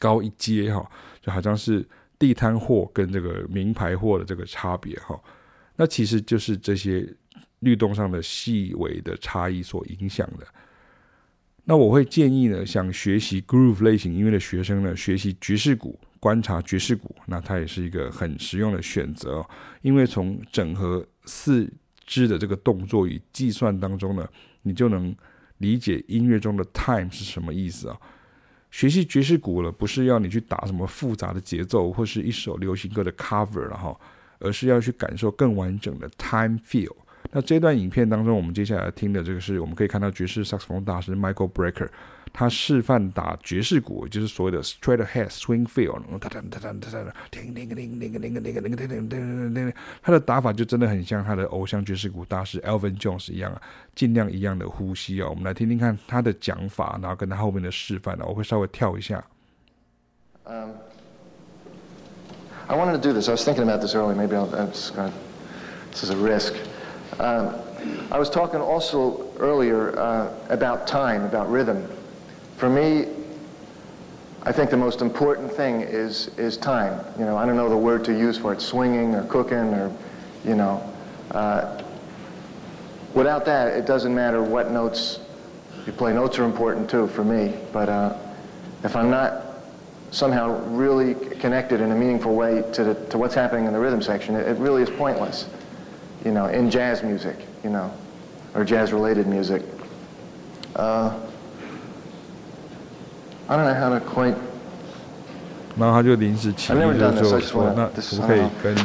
[0.00, 5.16] 高一阶哈，就好像是地摊货跟这个名牌货的这个差别哈。
[5.76, 7.08] 那其实就是这些
[7.60, 10.46] 律动上的细微的差异所影响的。
[11.64, 19.46] 那我会建议呢，想学习 groove 类型音乐的学生呢，学习爵士鼓，观察爵士鼓，那它也是一个很实用的选择。
[19.82, 21.70] 因为从整合四
[22.06, 24.28] 肢的这个动作与计算当中呢，
[24.62, 25.14] 你就能
[25.58, 27.96] 理解音乐中的 time 是什么意思啊。
[28.70, 33.94] 学习爵士鼓了，不是要你去打什么复杂的节奏，或是一首流行歌的 cover 了哈，
[34.38, 36.94] 而是要去感受更完整的 time feel。
[37.32, 41.88] 那这段影片当中，我们接下来听的这个是我们可以看到爵士萨克斯风大师 Michael Brecker，
[42.32, 46.00] 他示范打爵士鼓，就是所谓的 straight ahead swing feel，
[50.02, 53.60] 他的打法就真的很像他的偶像爵士鼓大师 Elvin Jones 一样啊，
[53.94, 55.28] 尽量一样的呼吸啊。
[55.28, 59.22] 我们来听听看他的讲法，然后跟他后面的示范呢，我会稍微跳一下。
[60.46, 60.70] Um,
[62.66, 63.28] I wanted to do this.
[63.28, 64.14] I was thinking about this earlier.
[64.14, 65.12] Maybe I'll, I'm just gonna,
[65.90, 66.54] this is a risk.
[67.18, 67.54] Um,
[68.10, 71.82] I was talking also earlier uh, about time, about rhythm.
[72.60, 73.06] For me,
[74.42, 77.02] I think the most important thing is, is time.
[77.18, 79.90] You know, I don't know the word to use for it, swinging or cooking or,
[80.44, 80.92] you know.
[81.30, 81.82] Uh,
[83.14, 85.20] without that, it doesn't matter what notes
[85.86, 86.12] you play.
[86.12, 88.14] Notes are important too for me, but uh,
[88.84, 89.42] if I'm not
[90.10, 94.02] somehow really connected in a meaningful way to, the, to what's happening in the rhythm
[94.02, 95.48] section, it, it really is pointless
[96.26, 97.90] you know, in jazz music, you know,
[98.54, 99.62] or jazz-related music.
[100.76, 101.18] Uh,
[103.50, 104.34] I don't know how to quite.
[105.76, 108.76] 然后他就临时起意就就说：“那可不可以跟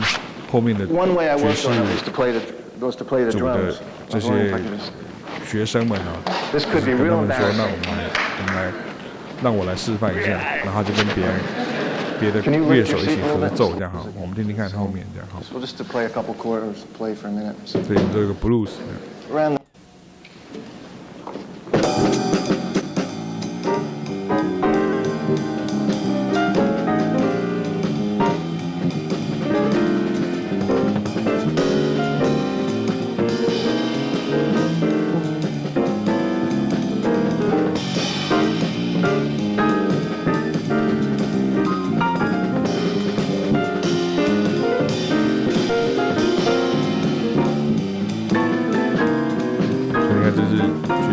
[0.52, 1.68] 后面的爵士
[3.32, 3.76] 组的
[4.10, 4.52] 这些
[5.46, 6.18] 学生们啊，
[6.52, 8.72] 就是跟他们说，那我们来，我们来，
[9.44, 10.32] 让我来示范一下。
[10.66, 11.34] 然后就跟别人。”
[12.18, 15.42] 别的乐手一起合奏，这样好，我们听听看后面这样好。
[15.44, 15.60] 所
[17.80, 18.70] 以这个 blues。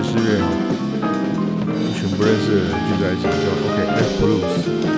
[0.03, 0.39] 失约，
[1.89, 4.92] 一群不认识的人聚在一起，叫 OK F Blues。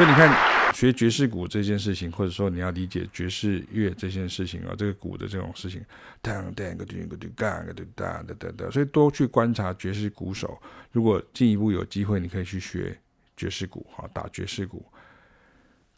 [0.00, 0.34] 所以你看，
[0.72, 5.84] 学爵士鼓这件事情，或者说你要理解爵士乐这件事情啊，这个鼓的这种事情，
[6.22, 10.58] 当当个咚个咚当个咚当的等等，所以多去观察爵士鼓手。
[10.90, 12.98] 如果进一步有机会，你可以去学
[13.36, 14.82] 爵士鼓，哈，打爵士鼓。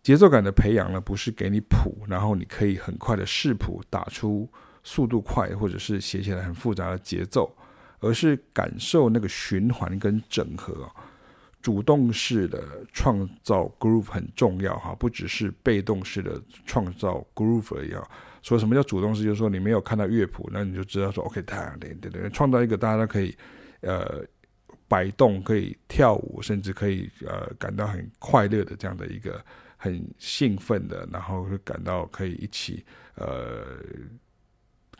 [0.02, 4.50] 节奏感的培养呢，不是给你谱，然后你可以很快的视谱打出
[4.82, 7.56] 速度快，或者是写起来很复杂的节奏，
[8.00, 10.90] 而是感受那个循环跟整合。
[11.62, 18.06] 主动式的创造 groove 很重要哈，不只是被动式的创造 groove 而已啊。
[18.42, 19.22] 所以什么叫主动式？
[19.22, 21.40] 就是说你没有看到乐谱，那你就知道说 OK，
[21.78, 23.32] 对对对，创造一个大家都可以
[23.82, 24.24] 呃
[24.88, 29.40] 摆动、可以跳舞，甚至可以呃感到很快乐的这样的一个
[29.76, 33.78] 很兴奋的，然后会感到可以一起呃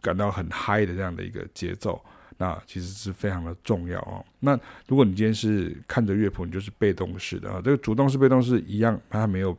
[0.01, 2.01] 感到很嗨的这样的一个节奏。
[2.39, 4.25] 那其实是非常的重要哦。
[4.41, 7.61] 那如果你今天是看着乐谱，你就是被动式的啊。
[7.63, 9.57] 这个主动式、被动式一样，它没有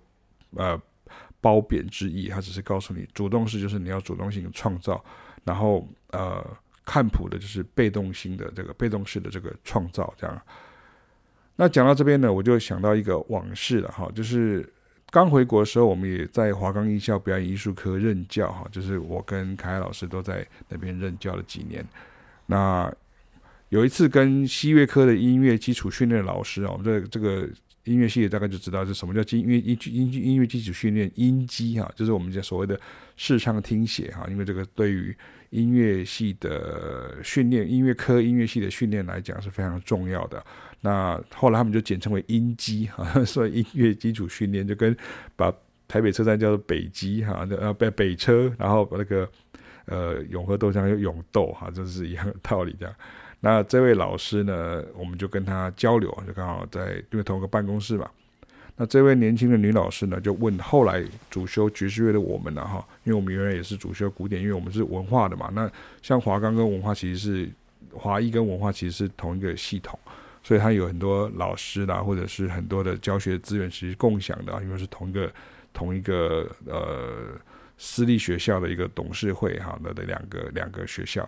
[0.55, 0.79] 呃
[1.39, 5.03] 褒贬之意，它只是告诉你，主动式就是你要主动性的创造，
[5.43, 6.45] 然后呃
[6.85, 10.41] 看谱的就是被动性的这个被动式的这个创造这样。
[11.55, 14.67] 那讲到这边呢，我就想到一个往事了哈，就是
[15.11, 21.85] 刚回国的时候，我们也在华冈艺校表演艺术科任教哈，就是我跟凯凯老师都在那边任教了几年。
[22.47, 22.93] 那
[23.69, 27.49] 有一次跟西乐科的音乐基础训练老师啊，我们这这个
[27.85, 32.79] 音乐系的大概就知道是什么叫音乐音音音乐基础训练音基哈，就是我们讲所谓的
[33.17, 35.15] 视唱听写哈，因为这个对于
[35.49, 40.45] 音乐系的训练，音乐科音乐系的训练来讲是非常重要的。
[40.81, 44.95] 那后来他们就简称为音基哈， 所以音乐基础训练就跟
[45.35, 45.51] 把
[45.87, 49.27] 台北车站叫做北基哈，呃北北车，然后把那个。
[49.85, 52.95] 呃，永和豆浆有永豆哈，这是一样的道理这样。
[53.39, 58.09] 那这位老师呢，我们就跟他交流，就刚好在因为同一个办公室嘛。
[58.75, 65.51] 那这位年轻的女老师呢，就问后来主修爵士乐的我们了哈，因为我们原来也是主修古典，因为我们是文化的嘛。
[65.53, 65.69] 那
[66.01, 67.51] 像华冈跟文化其实是
[67.91, 69.99] 华裔跟文化其实是同一个系统，
[70.41, 75.31] 所以他有很多老师啦，或者是很多的教学资源其实共享的，因为是同一个
[75.71, 77.37] 同一个呃
[77.77, 81.27] 私立学校的一个董事会哈的的两个两个学校。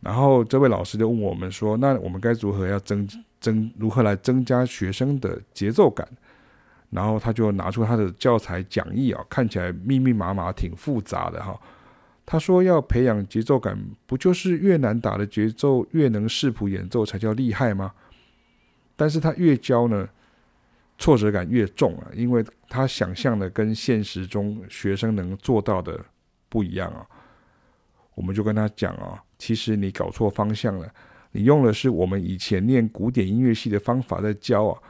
[0.00, 3.08] 然后这位老师就问我们说：“那我们该如何要增
[3.40, 6.08] 增如何来增加学生的节奏感？”
[6.90, 11.60] 然后他就拿出他的教材讲义啊，看起来密密麻麻，挺复杂的哈。
[12.24, 17.92] 他说要培养节奏感，不就是越难打的节奏越能视谱演奏才叫厉害吗？
[18.96, 20.08] 但是他越教呢，
[20.98, 26.04] 挫折感越重啊，因为他想象的跟现实中学生能做到的
[26.48, 27.06] 不一样啊。
[28.14, 30.92] 我们就跟他讲啊，其实你搞错方向了，
[31.30, 34.82] 你用的是我们以前念古典音乐系的方法在教啊，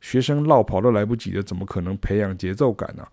[0.00, 3.06] 学生落跑都来不及的，怎么可能培养节奏感呢？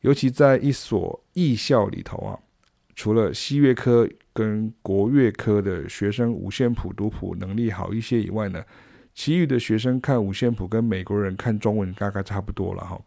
[0.00, 2.36] 尤其在一所艺校里头啊，
[2.96, 8.60] 除了西乐科跟国乐科的学生五线谱读谱能力好一些以外呢，
[9.14, 13.00] 其余的学生看五线谱跟美国人看中文大概差不多了哈。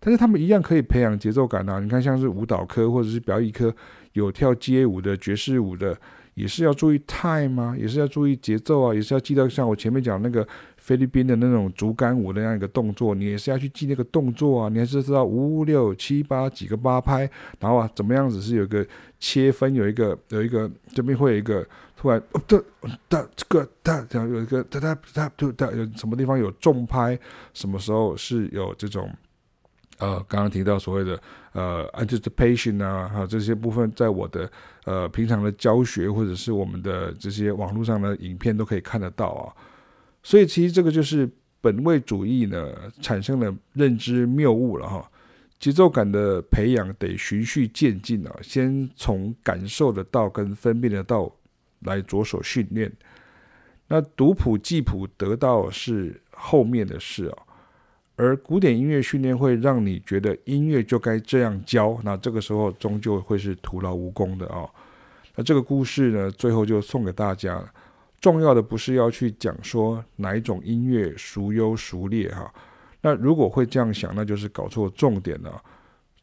[0.00, 1.80] 但是他们一样可以培养节奏感啊！
[1.80, 3.74] 你看，像是舞蹈科或者是表演科，
[4.12, 5.96] 有跳街舞的、爵士舞的，
[6.34, 17.20] 也是要注意 time 啊，也是要注意节奏啊，也是要记得像我前面讲那个菲律宾的那种竹竿舞那样一个动作，你也是要去记那个动作啊，你还是知道五六七八几个八拍，
[17.58, 18.86] 然后啊怎么样子是有一个
[19.18, 21.66] 切分，有一个有一个这边会有一个
[22.04, 22.62] 突然哒
[23.08, 27.18] 哒这个哒这样有一个哒哒哒哒哒有什么地方有重拍，
[27.54, 29.10] 什么时候是有这种。
[29.96, 31.18] 呃，刚刚提到所谓的
[31.52, 34.50] 呃 anticipation 啊，哈，这些部分在我的
[34.84, 39.48] 呃平常的教学或者是我们的这些网络上的影片都可以看得到啊。
[40.22, 41.26] 所以其实这个就是
[41.62, 45.10] 本位主义呢产生了认知谬误了哈。
[45.58, 51.32] 节奏感的培养得循序渐进啊，先从感受得到跟分辨得到
[51.84, 52.90] 来着手训练。
[53.88, 57.38] 那读谱记谱得到是后面的事啊。
[58.16, 64.70] 而古典音乐训练会让你觉得音乐就该这样教，那这个时候终究会是徒劳无功的啊、哦。
[65.34, 67.72] 那这个故事呢，最后就送给大家了。
[68.20, 72.52] 重要的不是要去讲说哪一种音乐孰优孰劣哈。
[73.02, 75.60] 那如果会这样想，那就是搞错重点了。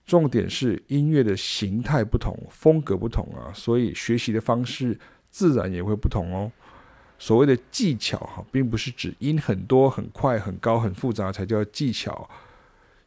[0.05, 4.97] 重点是音乐的形态不同，风格不同啊，所以学习的方式
[5.31, 6.51] 自然也会不同哦。
[7.17, 12.27] 所谓的技巧哈，并不是指音很多、很快、很高、很复杂才叫技巧，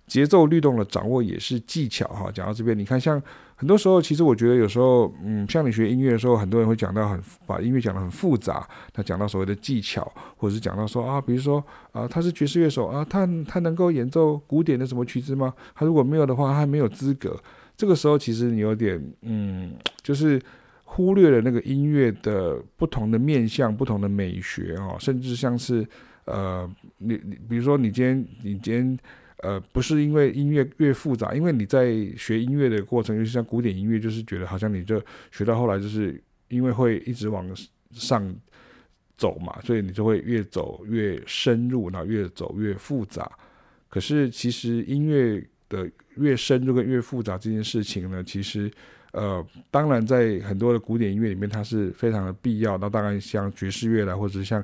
[0.06, 2.30] 节奏律动的掌握也是技巧哈。
[2.32, 3.20] 讲到这边，你看，像
[3.56, 10.04] 很多时候，其实我觉得有时候，嗯，像你学音乐的时候，很多人会讲到很把音乐讲得很复杂，他讲到所谓的技巧，
[10.36, 11.60] 或者是讲到说啊，比如说
[11.90, 15.52] 啊，他是爵士乐手啊，他他能够演奏古典的什么曲子吗？
[15.74, 17.36] 他如果没有的话，他还没有资格。
[17.76, 20.40] 这个时候，其实你有点嗯，就是。
[20.94, 25.84] 忽略了那个音乐的不同的面向、不同的美学哦，甚至像是
[26.24, 28.98] 呃，你你比如说你今天你今天
[29.38, 37.44] 呃，不是因为音乐越复杂，因为你在学音乐的过程，尤其像古典音乐，就是觉得好像你这学到后来，就是因为会一直往
[37.90, 38.32] 上
[39.16, 43.28] 走嘛，所以你就会越走越深入，然后越走越复杂。
[43.88, 48.70] 可是其实音乐的越深入跟越复杂这件事情呢，其实。
[49.14, 52.76] 呃，当然，在很多的古典音乐里面，它是非常的必要。
[52.76, 54.62] 那当然，像爵士乐啦，或者像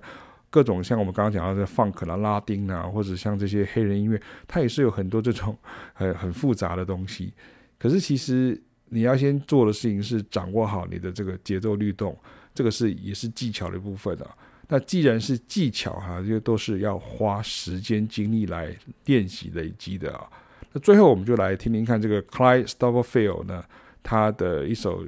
[0.50, 5.56] 各种像我们刚刚讲到的放克啦、拉丁啊，或者像这些黑人音乐，它也是有很多这种
[5.94, 7.32] 很 很复杂的东西。
[7.78, 12.18] 可是，其实你要先做的事情是掌握好你的这个节奏律动，
[12.52, 14.36] 这个是也是技巧的一部分啊。
[14.66, 20.26] 那既然是技巧哈、啊，这些都是要花时间精力来练习累积的啊。
[20.72, 23.64] 那最后，我们就来听听看这个 Clyde Stubblefield 呢。
[24.03, 25.03] 他的一首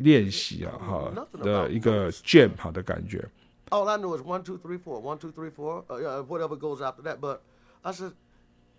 [0.00, 3.28] 练习啊，哈的一个 jam 好的感觉。
[3.70, 7.02] All I know is one two three four one two three four, uh, whatever goes after
[7.02, 7.20] that.
[7.20, 7.40] But
[7.82, 8.12] I said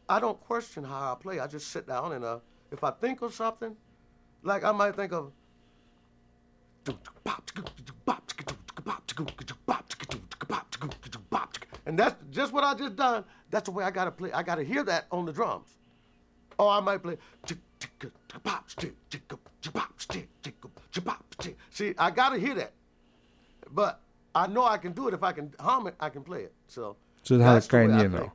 [0.08, 1.40] I don't question how I play.
[1.40, 2.40] I just sit down and uh,
[2.72, 3.76] if I think of something,
[4.42, 5.32] like I might think of.
[11.86, 13.24] And that's just what I just done.
[13.52, 14.32] That's the way I gotta play.
[14.32, 15.68] I gotta hear that on the drums.
[16.58, 17.18] Or I might play.
[21.72, 22.72] See, I gotta hear that,
[23.74, 24.02] but
[24.34, 25.96] I know I can do it if I can hum it.
[25.98, 26.52] I can play it.
[26.68, 28.30] So 这是它的概念哦。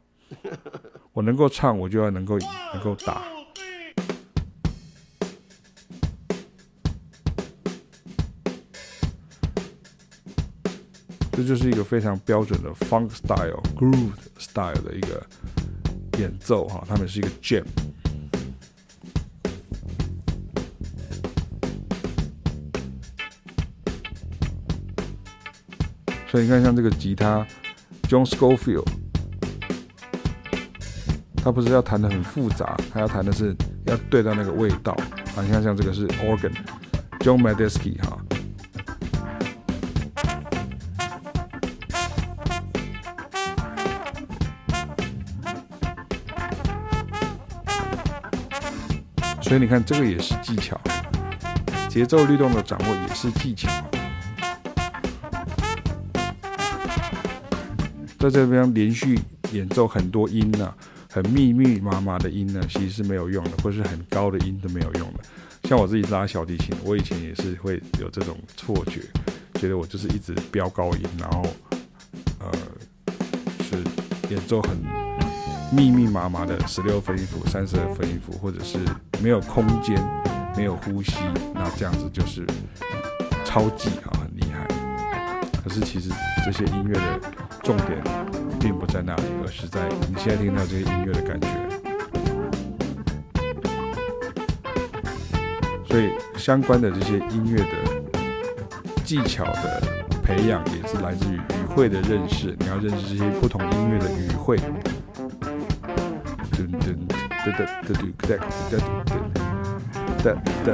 [1.12, 2.38] 我能够唱，我就要能够
[2.72, 3.22] 能够打。
[11.32, 15.26] 这就是一个非常标准的 funk style、groove style 的一个
[16.18, 17.64] 演奏哈，他们是一个 jam。
[26.29, 27.43] 所以你看，像这个吉他
[28.03, 28.87] ，John Scofield，
[31.37, 33.55] 他不是要弹得很复杂，他要弹的是
[33.87, 34.91] 要对到那个味道。
[35.35, 38.19] 啊，你看像这个是 Organ，John Medeski 哈。
[49.41, 50.79] 所以你看，这个也是技巧，
[51.89, 53.67] 节奏律动的掌握也是技巧。
[58.19, 59.17] 在这边连续
[59.51, 60.73] 演奏很多音呢、
[61.09, 65.19] 很密密麻麻的音呢，其实是没有用的，或是很高的音都没有用的。
[65.63, 69.01] 像我自己拉小提琴，我以前也是会有这种错觉，
[69.55, 71.43] 觉得我就是一直飙高音，然后
[72.39, 72.51] 呃
[73.63, 73.77] 是
[74.29, 74.77] 演奏很
[75.71, 78.77] 密密麻麻的十六分音符、三十二分音符，或者是。
[79.21, 80.01] 没有空间，
[80.55, 81.15] 没有呼吸，
[81.53, 82.47] 那这样子就是
[83.43, 84.65] 超技啊，很厉害。
[85.61, 86.09] 可是其实
[86.45, 87.19] 这些音乐的
[87.69, 88.01] 重点
[88.59, 91.47] 并不在那里，而是在你现在听到这些音乐的感觉。
[95.87, 97.67] 所以相关的这些音乐的
[99.05, 99.83] 技巧的
[100.23, 101.39] 培养，也是来自于语
[101.75, 102.57] 汇的认识。
[102.59, 104.57] 你要认识这些不同音乐的语汇。
[106.51, 106.95] 对对对
[107.45, 107.93] 对对
[108.23, 108.79] 对对
[110.23, 110.73] 对对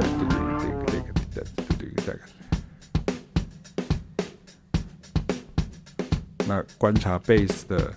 [6.48, 7.92] 那观察贝斯的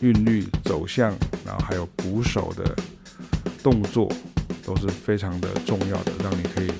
[0.00, 1.14] 韵律走向，
[1.44, 2.74] 然后还有鼓手的
[3.62, 4.10] 动作，
[4.64, 6.72] 都是非常的重要的，让你可以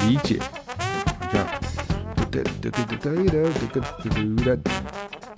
[0.00, 0.40] 理解。
[1.30, 1.46] 这样，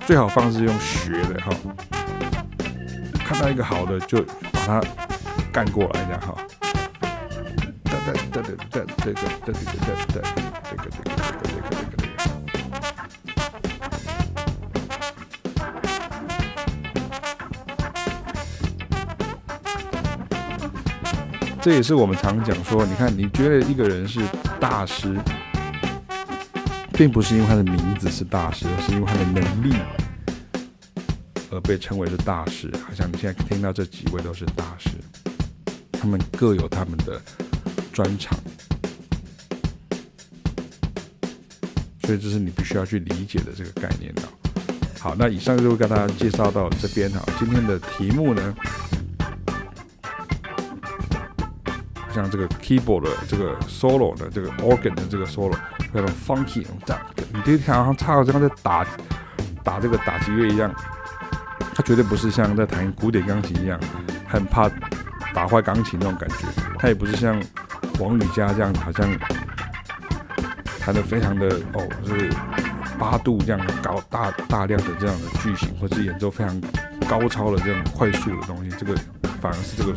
[0.06, 1.52] 最好方式用学的哈。
[3.24, 4.82] 看到一个好的，就把它
[5.52, 6.34] 干过来，这样哈。
[7.84, 9.12] 哒哒哒哒哒哒哒哒哒
[9.44, 10.22] 哒哒哒
[10.62, 10.88] 哒哒
[11.42, 11.49] 哒
[21.62, 24.18] 这也是我们常讲说，你看，你觉得一个人是
[24.58, 25.14] 大师，
[26.94, 29.76] 并不是因为他的名字是大师，而是因为他的能力。
[31.50, 34.90] 而被称为是大师，好像你现在听到这几位都是大师，
[35.92, 37.20] 他们各有他们的
[37.92, 38.38] 专长，
[42.02, 44.22] 所以这是你必须要去理解的这个概念的。
[44.98, 47.20] 好，那以上就会跟大家介绍到这边哈。
[47.38, 48.54] 今天的题目呢，
[52.14, 55.56] 像这个 keyboard 的这个 solo 的这个 organ 的这个 solo，
[55.92, 57.02] 非常 funky，这样
[57.32, 58.86] 你就好像插好像在打
[59.62, 60.74] 打这个打击乐一样。
[61.74, 63.80] 它绝对不是像在弹古典钢琴一样，
[64.28, 64.68] 很怕
[65.32, 66.46] 打坏钢琴那种感觉。
[66.78, 67.40] 它也不是像
[67.98, 69.08] 王羽佳这样，好像
[70.80, 72.28] 弹得非常的哦，就是
[72.98, 76.60] 八度这样高大大量的这样的句型，或是演奏非常
[77.08, 78.76] 高超的这样快速的东西。
[78.76, 78.94] 这个
[79.40, 79.96] 反而是这个。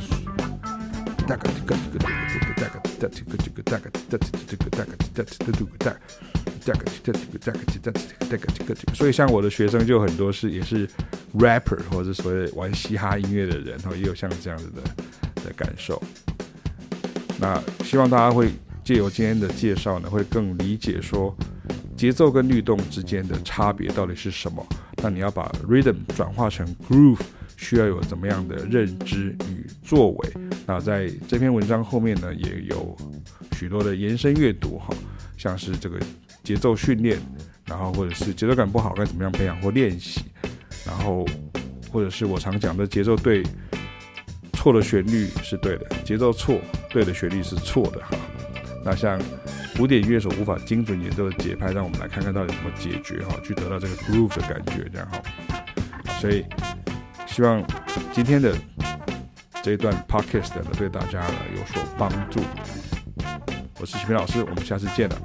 [8.93, 10.87] 所以像我的学生就很多是也是
[11.33, 14.81] rapper 或者所谓玩嘻哈音乐的人，哈，也有像这样子的
[15.43, 16.01] 的感受。
[17.39, 18.51] 那希望大家会
[18.83, 21.35] 借由今天的介绍呢，会更理解说
[21.97, 24.65] 节奏跟律动之间的差别到底是什么。
[24.97, 27.19] 那你要把 rhythm 转化成 groove，
[27.57, 30.33] 需要有怎么样的认知与作为？
[30.65, 32.95] 那在这篇文章后面呢，也有
[33.53, 34.93] 许多的延伸阅读，哈，
[35.37, 35.99] 像是这个。
[36.43, 37.17] 节奏训练，
[37.63, 40.25] 然后或者是节奏感不好该怎么样培养或练习，
[40.85, 41.25] 然后
[41.89, 43.41] 或者是我常讲的节奏对，
[44.51, 46.59] 错的旋律是对的，节奏错
[46.89, 48.17] 对的旋律是错的哈。
[48.83, 49.17] 那像
[49.77, 55.23] 古典乐手无法精准演奏的节拍，让我们来看看到底怎么解决哈，去得到这个 groove 的感觉这样哈。
[56.19, 56.43] 所以
[57.25, 57.65] 希望
[58.11, 58.53] 今天的
[59.63, 62.41] 这一段 podcast 呢对大家呢有所帮助。
[63.79, 65.15] 我是徐平老师，我们下次见了。